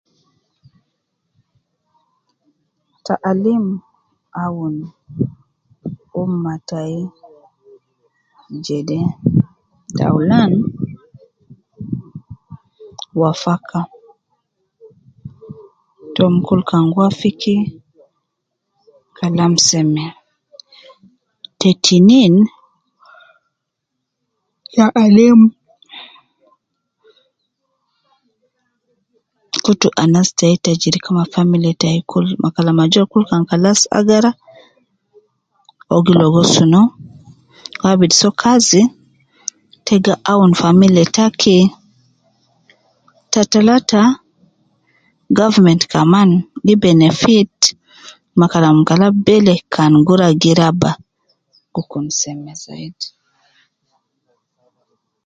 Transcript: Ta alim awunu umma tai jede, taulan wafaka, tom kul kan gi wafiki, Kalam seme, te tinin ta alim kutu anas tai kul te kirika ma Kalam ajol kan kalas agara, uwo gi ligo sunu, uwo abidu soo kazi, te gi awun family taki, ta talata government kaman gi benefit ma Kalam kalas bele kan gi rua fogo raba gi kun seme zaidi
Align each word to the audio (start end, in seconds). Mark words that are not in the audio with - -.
Ta 3.05 3.13
alim 3.31 3.65
awunu 4.43 4.85
umma 6.21 6.53
tai 6.69 6.95
jede, 8.65 8.99
taulan 9.97 10.51
wafaka, 13.21 13.79
tom 16.15 16.33
kul 16.47 16.61
kan 16.69 16.85
gi 16.91 16.97
wafiki, 16.99 17.57
Kalam 19.17 19.53
seme, 19.67 20.05
te 21.59 21.69
tinin 21.83 22.35
ta 24.73 24.85
alim 25.03 25.39
kutu 29.63 29.87
anas 30.03 30.29
tai 30.39 30.53
kul 30.63 30.63
te 30.65 30.71
kirika 30.81 31.09
ma 32.43 32.49
Kalam 32.55 32.77
ajol 32.83 33.05
kan 33.29 33.43
kalas 33.49 33.81
agara, 33.99 34.31
uwo 35.89 36.03
gi 36.05 36.13
ligo 36.19 36.41
sunu, 36.53 36.81
uwo 37.79 37.87
abidu 37.91 38.15
soo 38.21 38.35
kazi, 38.41 38.81
te 39.85 39.93
gi 40.05 40.13
awun 40.31 40.53
family 40.61 41.03
taki, 41.15 41.57
ta 43.31 43.41
talata 43.51 44.01
government 45.39 45.83
kaman 45.93 46.29
gi 46.65 46.75
benefit 46.85 47.55
ma 48.39 48.45
Kalam 48.53 48.77
kalas 48.87 49.13
bele 49.25 49.55
kan 49.73 49.93
gi 50.05 50.13
rua 50.19 50.29
fogo 50.29 50.51
raba 50.59 50.91
gi 51.73 51.81
kun 51.91 52.05
seme 52.19 52.51
zaidi 52.63 53.07